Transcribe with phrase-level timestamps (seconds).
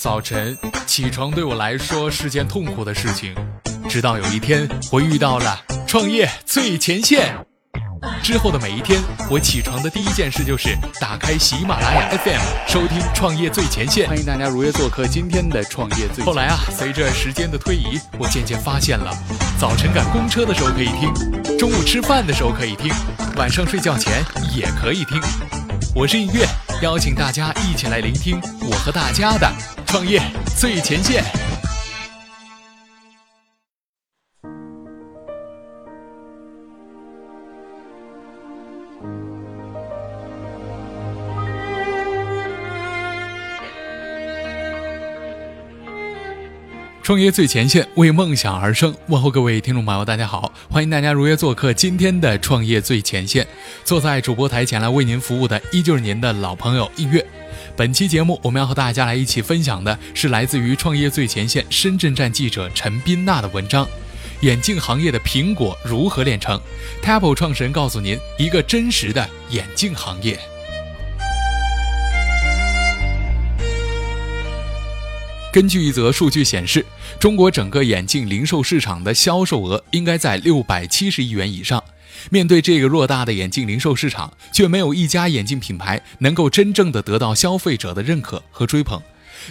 [0.00, 3.34] 早晨起床对我来说是件痛苦的事情，
[3.86, 7.36] 直到有一天我遇到了创业最前线。
[8.22, 8.98] 之后的每一天，
[9.30, 14.06] 我起床的第一件事就是打开喜马拉雅 FM，收听《创业最前线》。
[14.08, 16.24] 欢迎大家如约做客今天的创业最。
[16.24, 19.14] 后来啊，随着时间的推移，我渐渐发现了，
[19.60, 22.90] 早晨赶公车的时候可以听，中午吃饭的时候可以听，
[23.36, 24.24] 晚上睡觉前
[24.56, 25.20] 也可以听。
[25.94, 26.46] 我是音乐，
[26.80, 29.52] 邀请大家一起来聆听我和大家的
[29.90, 30.22] 创业
[30.56, 31.20] 最前线。
[47.02, 48.94] 创业最前线，为梦想而生。
[49.08, 53.44] 问候各位听众朋友，大家好，欢迎大家如约做客今天的创业最前线。
[53.82, 57.26] 坐在主播台前来为您服务的，依旧是您的老朋友映月。
[57.76, 63.88] 本期节目，我们要和大家来一起分享的是来自于创业最前线深圳站记者陈斌娜的文章：
[64.40, 66.60] 眼镜行业的苹果如何炼成
[67.02, 70.38] ？Apple 创始人告诉您一个真实的眼镜行业。
[75.52, 76.84] 根据一则数据显示，
[77.18, 81.82] 中国整个眼镜零售市场的销售额应该在六百七十亿元以上。
[82.30, 89.00] 面对这个偌大的眼镜零售市场，却没有一家眼镜品牌能够真正的得到消费者的认可和追捧。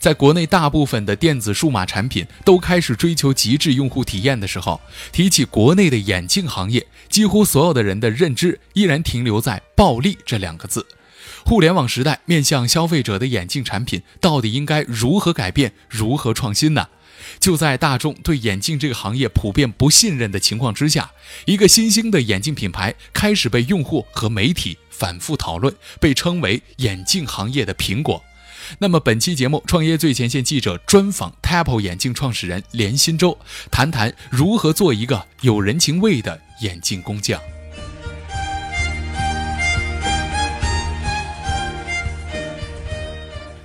[0.00, 4.80] 在国内大部分的电子数码产品都开始追求极致用户体验的时候，
[5.12, 10.84] 提起国内的眼镜行业，几乎所有的人的认知依然停留在“暴利”这两个字。
[11.44, 16.88] 互联网时代，面向消费者的眼镜产品到底应该如何改变、如何创新呢？
[17.46, 21.12] 就在大众对眼镜这个行业普遍不信任的情况之下，
[21.44, 28.20] 一个新兴的眼镜品牌开始被用户和媒体反复讨论，被称为眼镜行业的苹果。
[28.80, 33.38] 那么，本期节目，创业最前线记者专访 Apple 眼镜创始人连新洲，
[33.70, 37.40] 谈谈如何做一个有人情味的眼镜工匠。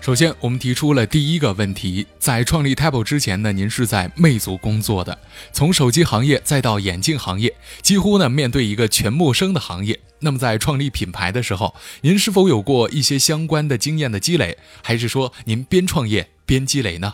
[0.02, 5.16] 首先，我们提出了第一个问题：在创立 Table 之前呢，您是在魅族工作的，
[5.54, 7.54] 从手机行业再到眼镜行业，
[7.84, 10.00] 几乎呢面对一个全陌生的行业。
[10.22, 17.14] 那么在创立品牌的时候，您是否有过一些相关的经验的积累，还是说您边创业边积累呢？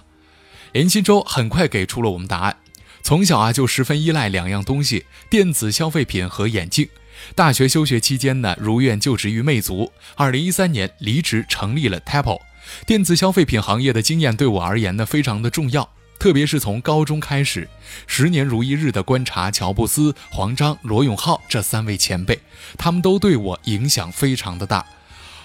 [0.72, 2.56] 连新洲很快给出了我们答案：
[3.04, 6.88] 从小啊就十分依赖两样东西，电子消费品和眼镜。
[7.36, 12.40] 大学休学期间呢，如愿就职于魅族，二零一三年离职成立了 Table。
[12.86, 15.90] 电子消费品行业的经验对我而言呢，非常的重要。
[16.20, 17.70] 特别是从高中开始，
[18.08, 22.40] 十年如一日的观察乔布斯、黄章、罗永浩这三位前辈，
[22.76, 24.84] 他们都对我影响非常的大。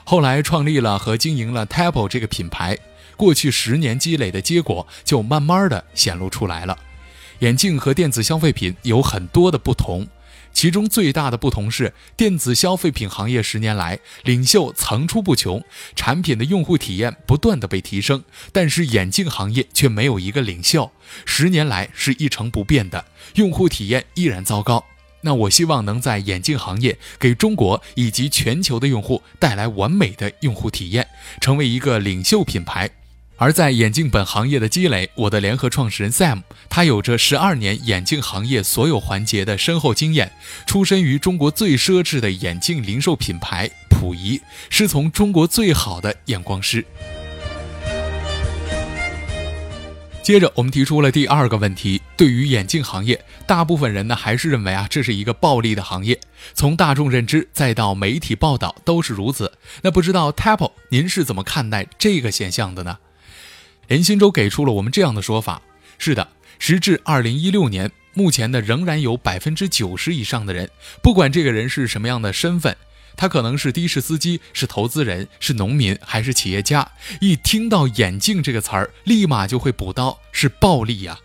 [0.04, 2.78] 后来创立了和经营了 Apple 这个品牌，
[3.16, 6.78] 过去十年积累的结果就慢慢的显露出来了。
[7.40, 10.08] 眼镜和电子消费品有很多的不同。
[10.52, 15.64] 其中最大的不同是，电子消费品行业十年来领袖层出不穷，
[15.96, 20.90] 产品的用户体验不断的被提升，但是眼镜行业却没有一个领袖，
[21.24, 23.04] 十年来是一成不变的，
[23.34, 24.84] 用户体验依然糟糕。
[25.24, 31.06] 那我希望能在眼镜行业给中国以及全球的用户带来完美的用户体验，
[31.40, 32.90] 成为一个领袖品牌。
[33.42, 40.30] 而在眼镜本行业的积累，我的联合创始人 Sam，他有着十二年眼镜行业所有环节的深厚经验，
[40.64, 46.86] 出身于中国最奢侈的眼镜零售品牌溥仪，师从中国最好的验光师。
[50.22, 56.20] 接着，我们提出了第二个问题：对于眼镜行业，大部分人呢还是认为啊这是一个暴利的行业，
[56.54, 59.50] 从大众认知再到媒体报道都是如此。
[59.82, 62.98] 那不知道 Apple 您是怎么看待这个现象的呢？
[63.92, 65.60] 连新洲给出了我们这样的说法：
[65.98, 66.26] 是的，
[66.58, 70.70] 时至二零一六年，目前呢仍然有百分之九十以上的人，
[71.02, 72.74] 不管这个人是什么样的身份，
[73.18, 81.18] 他可能是的士司机，是投资人，是农民，还是企业家，一听到眼镜这个词儿，立马就会补刀，是暴利呀！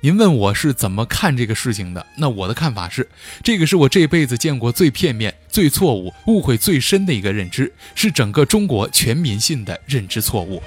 [0.00, 2.04] 您问我是怎么看这个事情的？
[2.16, 3.08] 那我的看法是，
[3.44, 10.60] 这个是我这辈子见过最片面、最错误、误会最深的一个认知，是整个中国全民性的认知错误。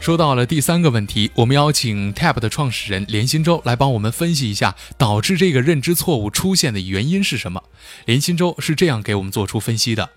[0.00, 7.62] 说到了第三个问题，我们邀请 Tab 的创始人连新洲来帮我们分析一下导致这个认知错误出现的原因是什么。
[8.06, 10.08] 连新洲是这样给我们做出分析的：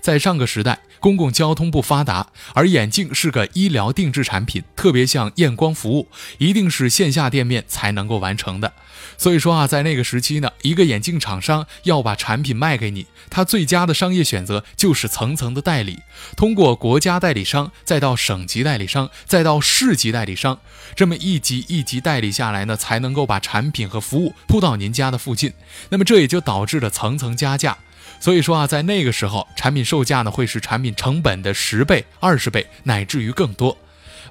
[0.00, 6.08] 在上个时代，公共交通不发达，而眼镜是个医疗定制产品，特别像验光服务，
[6.38, 8.72] 一定是线下店面才能够完成的。
[9.16, 16.00] 所以说啊，在那个时期呢，一个眼镜厂商要把产品卖给你，他最佳的商业选择就是层层的代理，
[16.36, 20.58] 通过国家代理商，再到省级代理商，再到市级代理商，
[20.94, 25.52] 这么一级一级代理下来呢，才能够把产品和服务铺到您家的附近。
[25.90, 27.78] 那么这也就导致了层层加价。
[28.20, 33.76] 所以说啊，在那个时候，产品售价呢会是产品成本的十倍、二十倍，乃至于更多。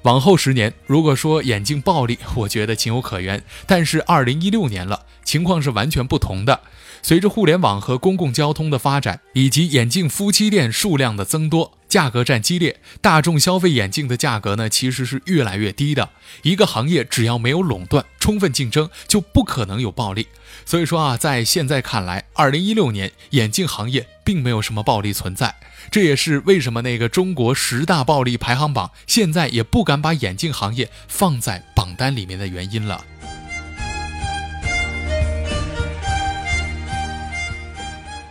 [0.03, 3.41] 往后十年，如果说眼镜暴利，我觉得情有可原。
[3.65, 6.59] 但是二零一六年了，情况是完全不同的。
[7.01, 11.77] 随着互联网和公共交通的发展，以及眼镜夫妻店数量的增多。
[11.97, 16.07] 价格战激烈，大众消费眼镜的价格呢，其实是越来越低的。
[16.43, 20.27] 一个行业只要没有垄断、充分竞争，就不可能有暴利。
[20.63, 25.55] 所以说啊，在现在看来，二零一六年眼镜行业并没有什么暴利存在。
[25.89, 33.03] 这也是为什么那个中国十大暴利排行榜现在也不敢把眼镜行业放在榜单里面的原因了。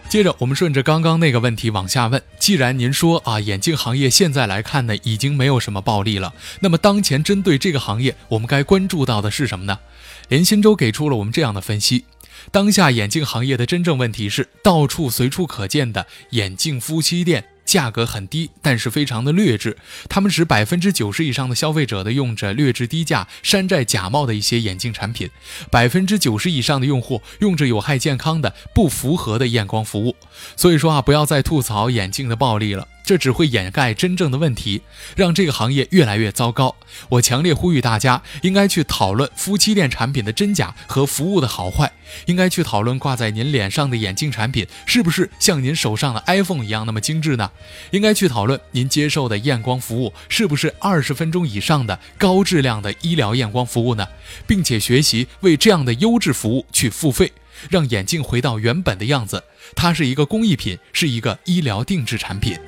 [0.08, 9.80] 接着，我们顺着刚刚那个问题往下问：既然您说啊，眼镜行业现在来看呢，已经没有什么暴利了，那么当前针对这个行业，我们该关注到的是什么呢？
[10.28, 12.04] 连新洲给出了我们这样的分析：
[12.52, 17.44] 当下眼镜行业的真正问题是，到处随处可见的眼镜夫妻店。
[17.76, 19.76] 价格很低，但是非常的劣质。
[20.08, 25.28] 他们使百分之九十以上的消费者的用着劣质低价、山寨假冒的一些眼镜产品，
[25.70, 30.17] 百分之九十以上的用户用着有害健康的、不符合的验光服务。
[30.56, 32.88] 所以说啊，不要再吐槽眼镜的暴利了。
[33.06, 34.82] 这只会掩盖真正的问题，
[35.14, 36.74] 让这个行业越来越糟糕。
[37.10, 41.92] 我强烈呼吁大家，应该去讨论夫妻店产品的真假和服务的好坏，
[42.26, 47.52] 应该去讨论挂在您脸上的眼镜产品是不是像您手上的 iPhone 一样那么精致呢？
[47.92, 54.08] 应该去讨论您接受的验光服务是不是二十分钟以上的高质量的医疗验光服务呢？
[54.48, 57.32] 并且学习为这样的优质服务去付费，
[57.70, 59.44] 让眼镜回到原本的样子。
[59.76, 62.58] 它是一个工艺品，是一个医疗定制产品。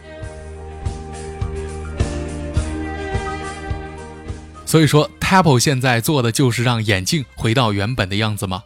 [4.69, 8.65] 所以说，Apple 现在做的就是让眼镜回到原本的样子吗？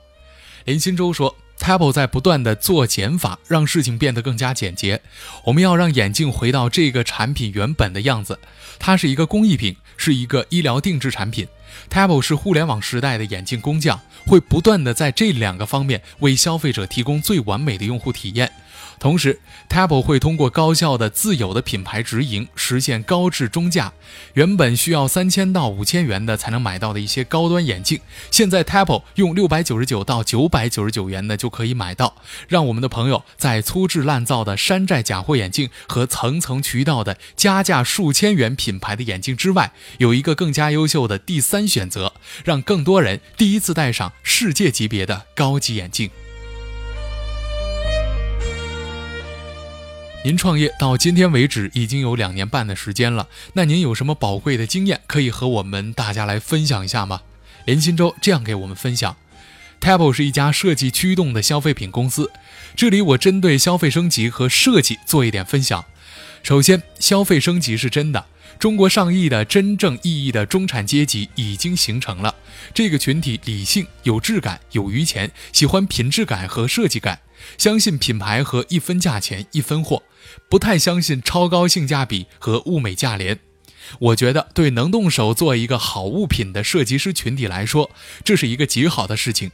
[0.65, 5.01] 林新洲说，Apple 在不断的做减法，让事情变得更加简洁。
[5.45, 8.41] 我们要让眼镜回到这个产品原本的样子，
[8.81, 11.47] 它是一个工艺品，是一个医疗定制产品。
[11.91, 18.51] Apple 是互联网时代的眼镜工匠，会不断的在这两个方面为消费者提供最完美的用户体验。
[19.03, 23.93] 同时 t a b l e 会通过高效的自有的品牌直营，实现高质中价。
[24.35, 28.01] 原本需要三千到五千元的才能买到的一些高端眼镜，
[28.31, 32.15] 现在 t a b l e 用六百九十九到九百九十九元的就可以买到，
[32.47, 42.15] 让我们的朋友在粗制滥造的山寨假货眼镜和层层渠道的加价数千元品牌的眼镜之外，有一个更加优秀的第三选择，
[42.45, 46.09] 让更多人第一次戴上世界级别的高级眼镜。
[50.25, 57.23] 您创业到今天为止已经有两年半的时间了，那您有什么宝贵的经验可以和我们大家来分享一下吗？
[57.65, 59.17] 连新洲这样给我们分享
[59.81, 62.31] ：Table 是一家设计驱动的消费品公司，
[62.77, 65.85] 这里我针对消费升级和设计做一点分享。
[66.45, 68.27] 首先，消费升级是真的，
[68.61, 72.37] 中国上亿的真正意义的中产阶级已经形成了，
[72.73, 77.19] 这个群体理性、有质感、有余钱，喜欢品质感和设计感。
[77.59, 80.03] 相信品牌和一分价钱一分货，
[80.49, 83.39] 不太相信超高性价比和物美价廉。
[83.99, 87.91] 我觉得对能动手做一个好物品的设计师群体来说，
[88.25, 89.51] 这是一个极好的事情。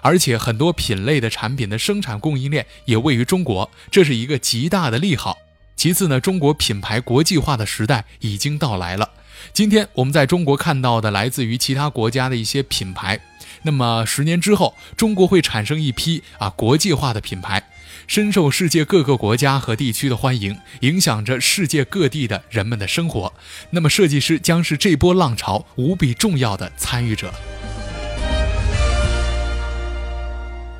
[0.00, 5.38] 而且很多品类的产品的生产供应链也位于中国，这是一个极大的利好。
[5.76, 9.10] 其次呢，中国品牌国际化的时代已经到来了。
[9.52, 13.20] 今天我们在中国看到的来自于其他国家的一些品牌。
[13.64, 17.62] 那么十年之后，中国会产生一批啊国际化的品牌，
[18.08, 23.32] 深受世界各个国家和地区的欢迎，影响着世界各地的人们的生活。
[23.70, 27.32] 那么设计师将是这波浪潮无比重要的参与者。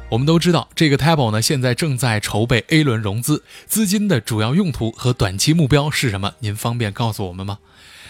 [0.09, 6.35] 我们都知道，这个 Table 呢现在正在筹备 A 轮融资，资金的主要用途和短期目标是什么？
[6.40, 7.59] 您方便告诉我们吗？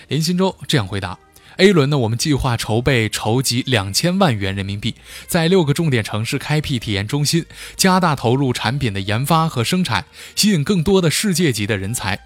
[0.08, 1.18] 林新洲这样回答。
[1.58, 4.94] A 轮呢，我们计划筹备筹集两千万元人民币，
[5.26, 7.44] 在六个重点城市开辟体验中心，
[7.76, 12.18] 加大投入产品的研发和生产，吸引更多的世界级的人才。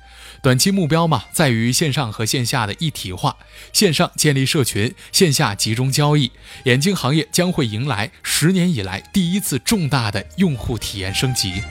[0.43, 3.37] 短期目标嘛，在于线上和线下的一体化，
[3.73, 6.31] 线上建立社群，线下集中交易。
[6.65, 11.63] 眼镜行业将会迎来十年以来第一次重大的用户体验升级。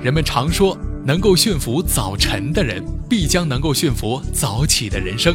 [0.00, 5.34] 人们常说，能够驯服早晨的人，必将能够驯服早起的人生。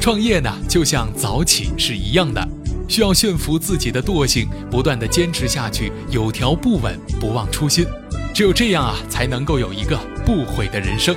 [0.00, 2.46] 创业呢，就像早起是一样的，
[2.88, 7.84] 需要驯服自己的惰性，不断的坚持下去，有条不紊，不忘初心。
[8.32, 11.16] 只有这样啊，才能够有一个不悔的人生。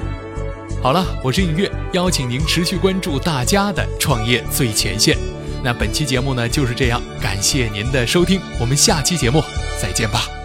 [0.81, 5.15] 好了，我是映月，邀请您持续关注大家的创业最前线。
[5.63, 9.43] 那本期节目呢就是这样，感谢您的收听，我们下期节目
[9.79, 10.40] 再见吧。